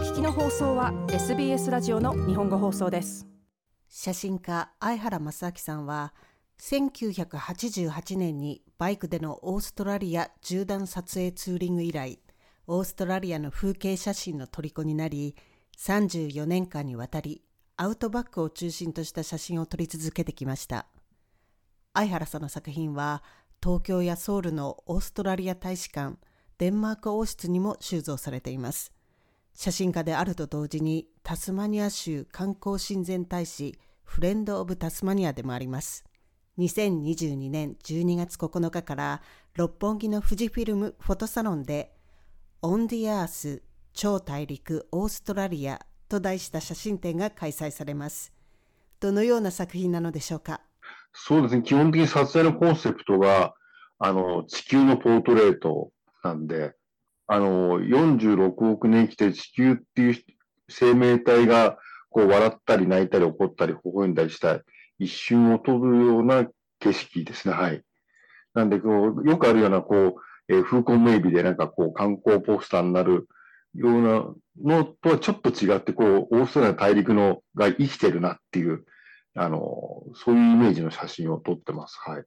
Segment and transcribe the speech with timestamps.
[0.00, 3.26] 聞きの放送は SBS ラジオの日本語放送です。
[3.90, 6.14] 写真家相原正明さんは
[6.58, 12.18] 1988年にバイクでのオーストラリア縦断撮影ツーリング以来
[12.66, 15.36] オーストラリアの風景写真の虜になり
[15.76, 17.42] 34年間にわたり
[17.76, 20.86] アウトバックを中心とした写真を撮り続けてきました。
[21.92, 23.22] 相原さんの作品は
[23.62, 26.16] 東京やソウルのオーストラリア大使館
[26.56, 28.94] デンマーク王室にも収蔵されています。
[29.54, 36.04] 写真家であると同時にタスマニア州観光親善大使 Friend of Tasmania でもあります
[36.58, 39.22] 2022年12月9日から
[39.54, 41.92] 六本木の富士フィルムフォトサロンで
[42.62, 48.32] On the Earth 超大陸オーストラリアと題した写真展が開催されます。
[49.00, 50.60] どのような作品なのでしょうか？
[51.12, 51.62] そうですね。
[51.62, 53.54] 基本的に撮影のコンセプトが、
[53.98, 55.90] あの、地球のポートレート
[56.22, 56.74] なんで、
[57.32, 60.16] あの、46億年生きて地球っていう
[60.68, 61.78] 生命体が、
[62.10, 64.58] こう、笑ったり泣いたり怒ったり微笑んだりした
[64.98, 66.44] 一瞬を撮るような
[66.80, 67.54] 景色ですね。
[67.54, 67.84] はい。
[68.52, 73.28] なんで、こう、よくあるような、こう、えー、風光明媚でなんかこう、観光ポスターになる
[73.76, 74.24] ような
[74.64, 78.84] のとはちょっと違って、こう、オーストラリア大陸のが生きてるなっていう、
[79.36, 81.96] あの、そういうイメージの写真を撮ってます。
[82.04, 82.24] はい。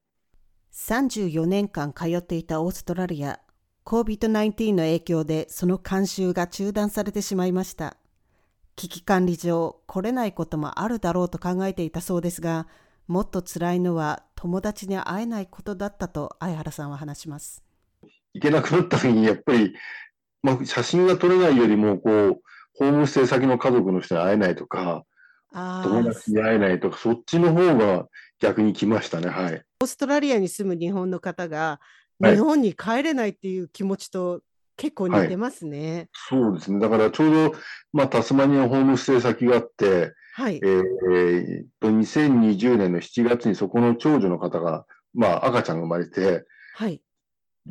[0.72, 3.38] 34年間通っていたオーストラリア、
[3.84, 7.98] COVID-19 の影響でその監修が中断されてしまいました。
[8.76, 12.66] 危機管理上、来れないこともあるだろうと考えていたそうですが、
[13.06, 17.62] もっと辛いのは友達に会えないことだったと相原さんは話します。
[18.32, 19.74] 行けなくなった時にやっぱり、
[20.42, 22.40] まあ、写真が撮れないよりも、こう、
[22.76, 25.04] ホームステイ先の家族の人に会えないとか、
[25.52, 28.08] 友達に会えないとか、そっちの方が
[28.40, 29.28] 逆に来ましたね。
[29.28, 29.62] はい。
[29.80, 31.80] オーストラリアに住む日本の方が、
[32.20, 34.40] 日本に帰れないっていう気持ちと
[34.76, 36.08] 結構似てますね。
[36.12, 36.80] はい、そうですね。
[36.80, 37.52] だからちょうど、
[37.92, 40.56] まあ、タスマニアホームステイ先があって、はい。
[40.56, 47.00] えー、と、2020年の7月にそこの長女の方が、まあ、赤ちゃんが生まれて、はい。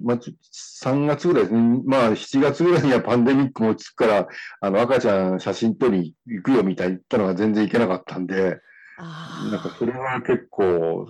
[0.01, 1.81] まあ、3月ぐらいですね。
[1.85, 4.27] まあ、7月ぐらいにはパンデミックも落ち着くから、
[4.61, 8.59] あの、赤ちゃん写真撮りに行くよみたいに言ったのが全然行けなかったんで、
[8.97, 11.07] なんかそれは結構、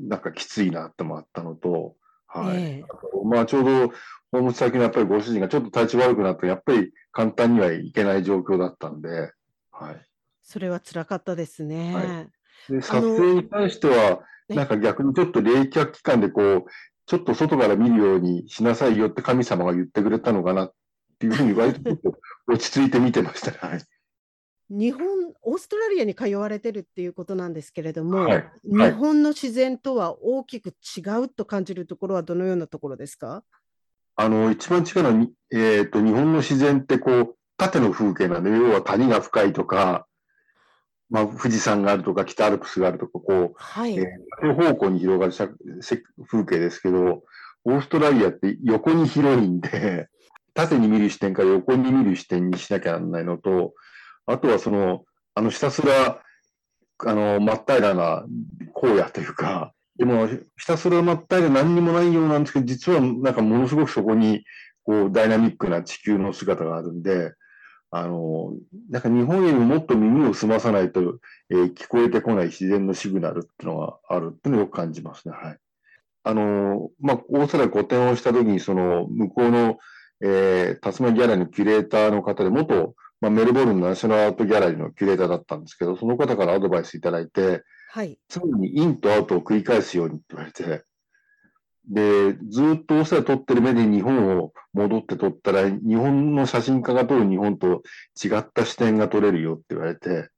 [0.00, 1.94] なんかきついなってもあったのと、
[2.34, 2.56] はい。
[2.56, 3.88] えー、まあ、ちょうど、
[4.32, 9.32] ホーム先のやっぱりご主人がちょっと体調悪くなって、やっぱり簡単にはいけない状況だったんで、
[9.70, 10.06] はい。
[10.42, 11.94] それは辛かったですね。
[11.94, 12.26] は
[12.68, 16.64] い、で撮影に関しては、なんか逆にちょっと冷却期間でこう、
[17.06, 20.74] ちょっと外から見るようにしなさいよって神様が言ってくれたのかなっ
[21.18, 21.96] ていうふうに割と
[22.48, 23.84] 落ち着いて見てましたね。
[24.70, 25.06] はい日本、
[25.42, 33.44] オーストラリアに通われてるっていうことなんですけれども、はいはい、日本の自然とは大きく違うと感じるところはどのようなところですか？
[34.16, 40.06] あの、一番違うのは、えっ、ー、と、日本の自然ってこう、縦の風景なんで、要は谷が深いとか、
[41.10, 45.32] まあ、富士山があるとか、北アルプスがあるとか、こう、はい、えー、方向に広がる
[46.26, 47.22] 風景ですけど、
[47.64, 50.08] オーストラリアって横に広いんで、
[50.54, 53.74] 縦に見る視点から横に見る視点にしなきゃならないのと、
[54.26, 55.04] あとはその、
[55.34, 56.20] あの、ひたすら、
[56.98, 58.24] あの、真っ平らな
[58.74, 64.44] 荒野というか、でも、ひたすら真っ平ら何にもないようなんですけど、実はなんかものすごくそこに、
[64.84, 67.32] こう、ダイナミックな地球の姿があるんで、
[67.90, 68.52] あの、
[68.90, 75.34] なんか日本よりももっと耳を澄まさないと、えー、聞こえてこない自然のシグナルっていうのがあるっていうのをよく感じますね。
[75.34, 75.58] はい。
[76.24, 79.78] あの、まあ、オーストラリア個展をした時に、その、向こうの、
[80.22, 88.18] えー、タスマギャラのキュレーターの方で、元、まあ、メルボルンのナショナルアートギャラリーのキュレーターだったんですけど、その方からアドバイスいただいて、はい。
[88.28, 90.84] 常にインとアウトを繰り返すようにって言われて、
[91.88, 97.82] で、ずっとオセラ撮ってる目で日本を戻って撮ったら、日本の写真家が撮る日本と
[98.22, 100.28] 違った視点が撮れるよって言われて、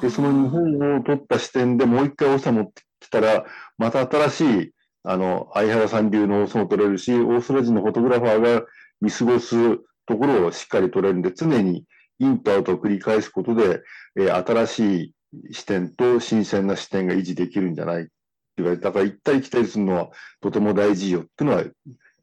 [0.00, 3.44] で、その日本を撮った視点でもう一回オセラ持ってきたら、
[3.76, 8.66] また新しい、あの、相原さん流のオセも撮れるし、オーストラリア人のフォトグラファーが
[9.02, 11.84] 見過ごすところをしっかり撮れるんで、常に
[12.18, 13.82] インとアウトを繰り返すことで、
[14.16, 15.14] えー、新しい
[15.52, 18.08] 視点と新鮮な視点が維持できるんじゃない？
[18.56, 20.10] 言われたから、行ったり来たりするのは
[20.40, 21.72] とても大事よっていうのは言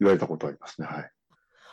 [0.01, 0.88] われたことありますね。
[0.88, 1.12] はい。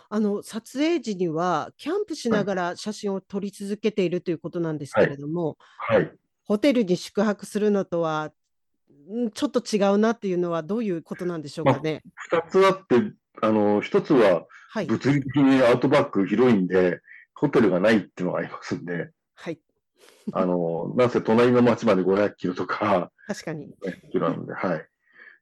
[0.08, 6.12] あの撮影時にはキャンプしながら写真を撮り続けているということなんですけれども、はい、はい、
[6.44, 8.30] ホテルに宿泊するのとは
[9.34, 12.02] ちょっと違うなっていうのはどういうことなんでしょうかね。
[12.30, 12.96] まあ、2つあって
[13.40, 14.46] あの1つは
[14.86, 17.00] 物理的にアウトバック広いんで、はい、
[17.42, 19.58] ホテルがないっていうのがありますんで、はい、
[20.32, 23.74] あの、なんせ隣の町まで500キロとか、確かに。
[24.12, 24.86] キロなんで、はい。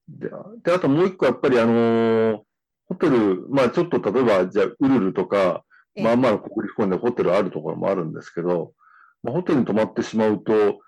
[0.08, 0.30] で、
[0.64, 2.42] であともう一個やっぱりあの、
[2.88, 5.62] ホテル、まあちょっと例えば、じゃあ、ウルルとか、
[5.94, 8.72] まあまあ国立公園でホテルあるところもあるんですけど、
[9.22, 10.78] まあ、ホテルに泊まってしまうと、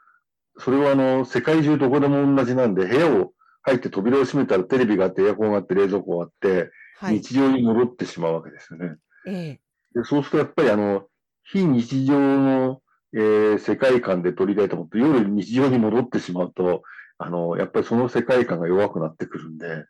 [0.56, 8.96] それはあの、世界中どこでも同じなんで、部屋を入って扉を閉めたらテレビがあって、エアコンがあって、冷蔵庫があって、はい、日常に戻ってしまうわけですよね。
[9.26, 9.60] ええ、
[9.94, 11.06] でそうするとやっぱりあの、
[11.44, 12.80] 非日常の、
[13.14, 16.82] えー、世界観で撮りたいと思って、夜日常に戻ってしまうと、
[17.18, 19.86] あの、やっぱりその世界観が弱くなってくるんで。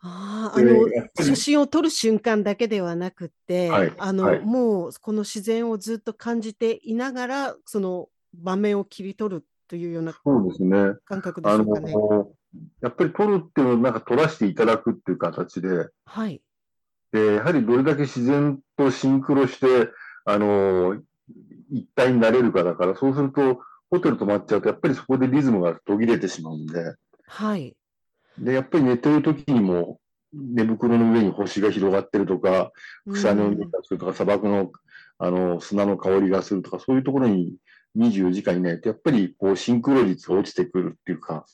[0.00, 0.86] ああ、あの、
[1.18, 10.76] 写真を撮る瞬間だけではなくて、はい、あの、はい、もうこの自然をずっと感じていながら、その場面を切り取るというようなそうですね。
[11.06, 11.94] 感覚でしょうかね。
[12.82, 16.42] やっぱり撮るっていうのをなんか撮らせていただくっていう形で、はい。
[17.14, 19.88] で、やはりどれだけ自然とシンクロして、
[20.24, 21.00] あの、
[21.70, 26.96] 一体になれるかだから、そうすると、ホテル泊まっちゃうと、やっぱりそこでリズムが途切れてしまうんで、
[27.28, 27.76] はい。
[28.36, 30.00] で、やっぱり寝てる時にも、
[30.32, 32.72] 寝袋の上に星が広がってるとか、
[33.12, 34.72] 草の匂いがするとか、砂漠の
[35.18, 37.54] あの砂の香りがするとか、そういうところに
[37.96, 41.46] 24時間いないと、やっぱりこうシンクロ率が落ちてくるっていうか。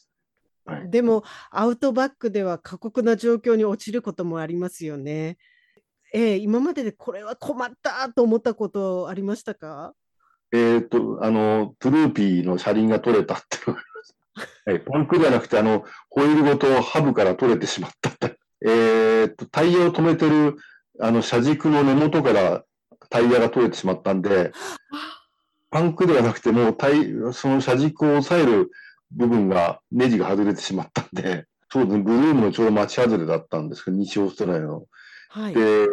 [0.65, 5.37] はい、でも、アウトバックでは過酷な状況に落ちることもありますよね。
[6.13, 9.95] えー、今まででこれは困ったと思ったことありましたか？
[10.53, 13.59] えっ、と、あの、トゥルーピーの車輪が取れたって。
[14.67, 18.11] はい、パンクじゃなくて、あの、ホイールごとハブから取れてしまった。
[18.67, 20.57] えっと、タイヤを止めてる、
[20.99, 22.65] あの、車軸の根元から
[23.11, 24.53] タイヤが取れてしまったんで、
[25.71, 28.73] パンクではなくて、もうタイ、その車軸を押さえる
[29.13, 34.87] 部分が、ネジが外れてしまったんで、そうですね、ブルームのちょうど町外れだったんですけど、西オーストラリアの。
[35.33, 35.89] はい、で、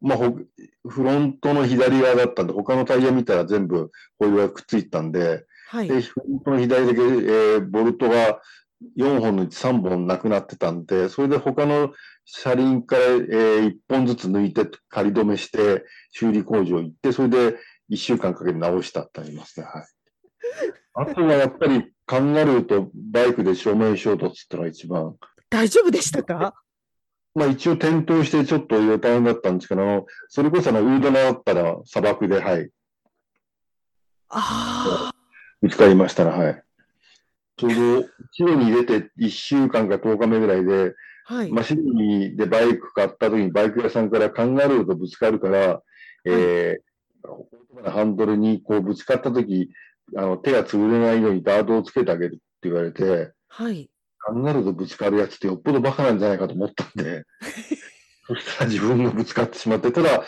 [0.00, 8.40] まあ、フロントの左側だったんで、他のタイヤ見たら全部ホイールがくっついたんで、はい、でフロントの左だけ、えー、ボルトが
[8.98, 11.92] 4本のうち3本なくなってたんで、それで他の
[12.24, 17.58] 車輪から、えー、1本ずつ抜いて仮止めして修理工場行って、それで
[17.90, 19.66] 1週間かけて直したってありますね。
[19.66, 19.84] はい。
[20.94, 25.14] あとはやっぱりカンガルーとバイクで正面衝突ってのが一番。
[25.50, 26.54] 大丈夫でしたか？
[27.34, 32.70] まあ一応転倒してちょっと大変だったんですけど、それこそあのウードナだったら砂漠で、はい。
[34.28, 35.14] ああ。
[35.62, 36.62] 見つかりましたら、はい。
[37.56, 40.94] ちょうどシドニー出て1週間か10日目ぐらいで、
[41.24, 45.80] はい、まあシドニーでバイク買った時にバイク屋さんからカンガルーとぶつかるから、はい、
[46.26, 49.70] えー、ハンドルにこうぶつかった時、
[50.16, 53.88] あの手が潰れないようにダートをつけてあげるって言われて、はい。
[54.24, 57.24] カンガルーとぶつかるやつってよっぽどバカなんじゃないかと思ったんで、
[58.26, 60.24] そしたら自分がぶつかってしまって、ただ、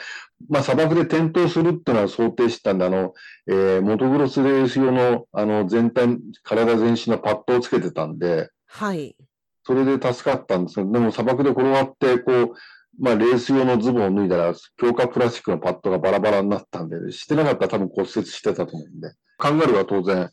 [0.49, 3.15] まあ、砂漠で転倒するっていうのは想定したんで、あの、
[3.47, 9.17] えー、モトクロスレース用の、あの、全体、体全身のパッドをつけてたんで、はい。
[9.65, 10.75] それで助かったんです。
[10.75, 12.55] けど、でも砂漠で転がって、こう、
[12.99, 20.31] まあ、レース用のズボンを脱いだら、強化プラスチックのパッドがバラバラになったんで、してなかったら多分骨折してたと思うんで、カンガルーは当然、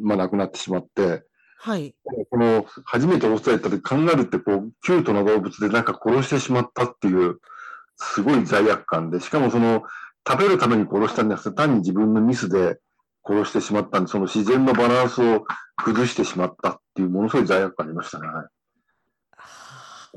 [0.00, 1.24] まあ、亡くなってしまって、
[1.64, 1.94] はい。
[2.28, 7.38] この、初めてオーストラリア行った時、カンガルーってこう、キュートな動物でなんか殺してしまったっていう、
[7.96, 9.84] すごい罪悪感で、しかもその、
[10.28, 12.80] 食べるために殺したんじゃなくて、単に自分のミスで
[13.24, 15.44] 殺してしまったんで、その自然のバランスを
[15.76, 18.26] 崩してしまったっていう、ものすごい罪悪感ありましたね。
[18.26, 18.32] だ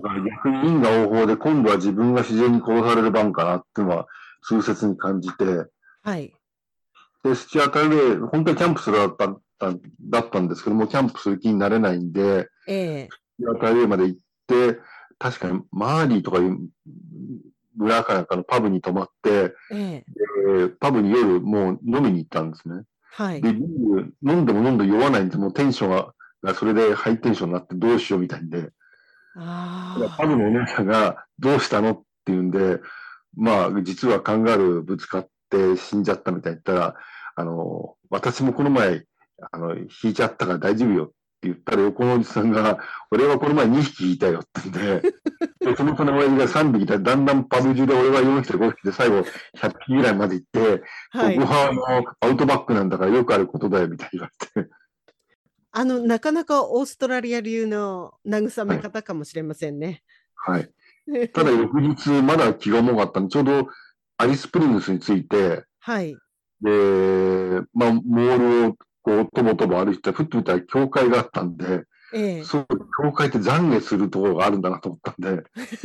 [0.01, 4.07] から逆に因果応報で、今度は自分が自然に殺される番かなっていうのは、
[4.41, 5.67] 痛切に感じて、
[6.01, 6.33] はい。
[7.23, 9.27] で、スチアタイで、本当にキャンプするだった
[9.59, 13.13] だったんですけども、キャンプする気になれないんで、ええー。
[13.13, 14.79] スチアタイまで行って、
[15.17, 16.59] 確かにマーリーとかいう
[17.77, 20.03] 村かなんかのパブに泊まって、え
[20.47, 22.83] え、パブに夜もう飲みに行ったんですね。
[23.11, 23.41] はい。
[23.41, 28.71] で、飲んでも飲んで酔わないんで、もうテンションが、がそれでハイテンションになってどうしようみたいんで、
[29.37, 32.79] あパブのお姉さんがどうしたのって言うんで、
[33.35, 36.95] まあ、実はカンガルーぶつかって死んじゃったみたいに言ったら、
[37.35, 39.05] あの、私もこの前、
[39.51, 41.11] あの、引いちゃったから大丈夫よ
[41.45, 42.79] 言ったら横のおじさんが、
[43.11, 45.01] 俺はこの前2匹いたよってん で、
[45.59, 49.19] でその子の親父が3匹いたら、だんだんパブ中で俺は4匹と5匹で最後
[49.57, 54.69] 100匹ぐらいまで行って、はい、ここはあのアウトバックなんだからよくあることだよみたいに言われて。
[55.71, 60.03] あの、なかなかオーストラリア流の慰め方かもしれませんね。
[60.35, 60.69] はい。
[61.07, 63.67] はい、ただ翌日、まだ気が重かったんで、ちょうど
[64.17, 66.15] アリスプリングスについて、 はい。
[66.61, 71.83] で、まあ、モールをこう、とぼとぼ歩いて、ふっと見たら教会があったんで、
[72.13, 72.67] ええ、そう、
[73.03, 75.43] 教会って懺悔するところがあるんだなと思ったんで、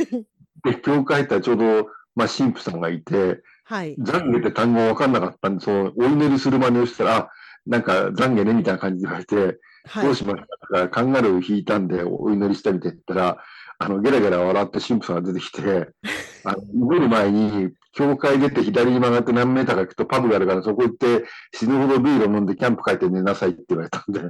[0.65, 3.95] で、教会ってちょうど、まあ、神父さんがいて、はい。
[3.95, 7.29] 懺悔って単語分かんなかったんで、その、お祈りする真似をしたら、
[7.67, 13.43] なんか、懺悔ね、みたいな感じで言われて、はい、どうしましたかカンガルー引いたんで、お祈りしたみたいって言ったら、
[13.77, 15.89] あの、ゲラゲラ笑って神父さんが出てきて、
[16.43, 24.21] あの、祈る前に、教会出て左に曲がって何メーターか行くとパブがあるからそこ行って死ぬほどビールを飲んでキャンプ帰って寝なさいって言われたんで。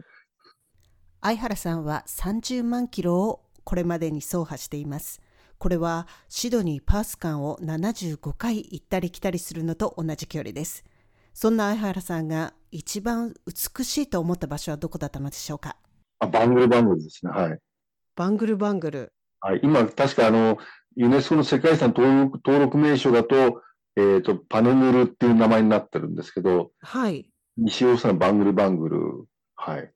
[1.22, 5.22] 相原さんは30万キロをこれまでに走破しています。
[5.60, 10.84] これはシドニー・パース間を75回行ったり来たりするのと同じ距離です。
[11.34, 15.78] そんな相原さんが一番美しいと思った場所はどこだったのでしょうか？
[16.20, 17.32] あバングルバングルですね。
[17.32, 17.60] はい。
[18.16, 19.14] バングルバングル。
[19.40, 19.60] はい。
[19.64, 20.58] 今、確かあの、
[20.96, 23.62] ユネスコの世界遺産登録登録名称だと、
[23.96, 27.30] えっ、ー、と、パネヌルっていう名前になってるんですけど、はい。
[27.58, 29.26] 西大阪バングルバングル。
[29.56, 29.92] はい。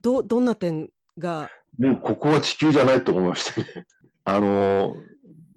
[0.00, 1.50] ど、どんな点が？
[1.78, 3.86] もうここは地球じゃないと思いましたね。
[4.24, 4.96] あの、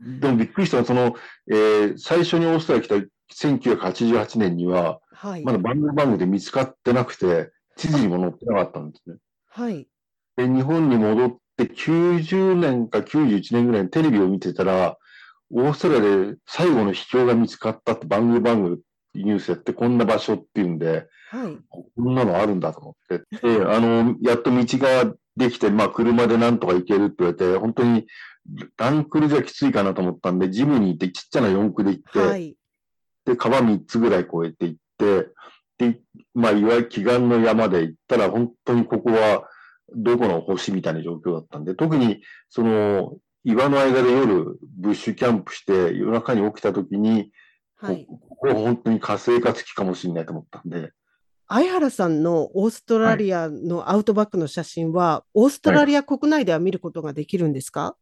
[0.01, 1.15] でもびっくりしたのは、その、
[1.47, 9.17] えー、最初にオーストラリア来た1988年には、はい、まだ番組番組で見つかってなくて、地図にも載ってなかったんですね。
[9.47, 9.87] はい。
[10.35, 14.97] で、日本に戻って90年か91年ぐらいにテレビを見てたら、
[15.51, 18.77] オーストラリアで最後の秘境が見つかったって番組番組
[19.15, 23.23] ニュースやってこんな場所っていうんで、はい、こんなのあるんだと思って。
[23.41, 28.07] で、あの、やっと道ができて、まあ車でなんとか行けるって言われて、本当に
[28.77, 32.55] ランクルじゃきついかなと思ったんで、ジムに行ってちっちゃな四駆で行って、はい、
[33.25, 35.29] で、川3つぐらい越えて行って、
[35.79, 35.99] で、
[36.33, 39.47] まあ、いわゆる祈願の山で行ったら、本当にここは
[39.95, 47.31] どこの星みたいな状況だったんで、特に、その、岩の間で夜、ブッシュキャンプして、夜中に起きた時に、
[47.77, 50.91] はい、ここは本当に火星か月かもしれないと思ったんで。
[51.47, 57.95] 相原さんのオーストラリアのアウトバックの写真は、はい、オーストラリア国内では見ることができるんですか、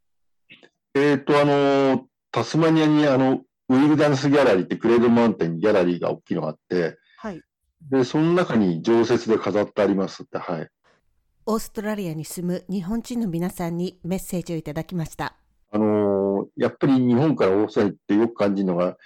[0.94, 7.42] えっ、ー、と、あの、タスマニアにあの、ウィルダンスギャラリーってクレードマウンテンにギャラリーが大きいのがあって、はい。
[7.90, 10.68] で、その中に常設で飾ってありますって、はい。
[11.50, 15.38] オーストラリアに住む日本人の皆さんにメッセージをいただきました。
[15.72, 18.98] あのー、やっぱり日本からオーストラリアってよく感じるのが、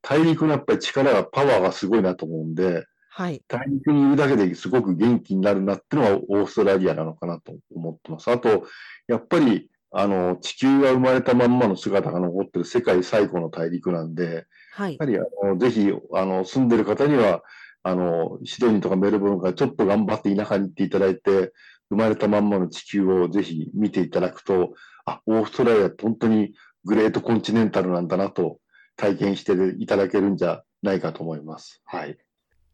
[0.00, 3.42] 大陸のやっぱり力が、パワーがすごいなと思うんで、はい。
[3.48, 8.30] 大陸にいるだけですごく元気になるなっていうのがオーストラリアなのかなと思ってます。
[8.30, 8.64] あと、
[9.06, 14.96] やっぱりあの、地球が生まれたまんまの姿が残ってる世界最古の大陸なんで、はい。
[14.98, 17.42] やはり、あの、ぜひ、あの、住んでる方には、
[17.82, 21.52] あの、シドニーとかメルボルンからちょっと頑張って田舎に行っていただいて、
[21.90, 24.74] 生まれたまんまの地球をぜひ見ていただくと、
[25.04, 28.58] あ、オーストラリアって本当にグレートコンチネンタルなんだなと
[28.96, 31.82] 体験していただけるんじゃないかと思います。
[31.84, 32.18] はい。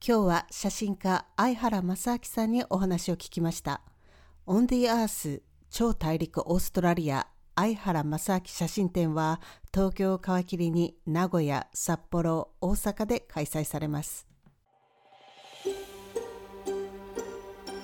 [0.06, 3.82] 今日は写真家相原正明さんにお話を聞きました。
[4.46, 9.40] On the Earth 超大陸オーストラリア相原正明写真展は
[9.74, 14.28] 東京を皮切りに名古屋、札幌、大阪で開催されます